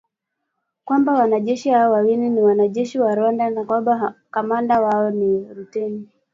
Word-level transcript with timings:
kwamba 0.85 1.13
wanajeshi 1.13 1.69
hao 1.69 1.91
wawili 1.91 2.29
ni 2.29 2.41
wanajeshi 2.41 2.99
wa 2.99 3.15
Rwanda 3.15 3.49
na 3.49 3.63
kwamba 3.63 4.13
kamanda 4.31 4.81
wao 4.81 5.09
ni 5.09 5.45
Luteni 5.55 6.09